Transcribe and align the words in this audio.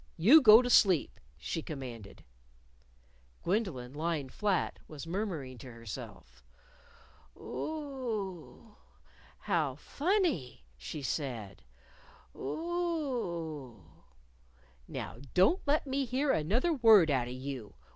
"You 0.17 0.41
go 0.41 0.63
to 0.63 0.69
sleep," 0.71 1.19
she 1.37 1.61
commanded. 1.61 2.23
Gwendolyn, 3.43 3.93
lying 3.93 4.29
flat, 4.29 4.79
was 4.87 5.05
murmuring 5.05 5.59
to 5.59 5.71
herself. 5.71 6.43
"Oo 7.37 7.39
oo! 7.43 8.75
How 9.41 9.75
funny!" 9.75 10.63
she 10.75 11.03
said, 11.03 11.61
"Oo 12.35 12.39
oo!" 12.41 13.83
"Now, 14.87 15.17
don't 15.35 15.61
let 15.67 15.85
me 15.85 16.05
hear 16.05 16.31
another 16.31 16.73
word 16.73 17.11
out 17.11 17.27
of 17.27 17.35
you!" 17.35 17.75